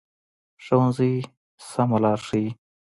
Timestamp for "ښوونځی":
0.63-1.13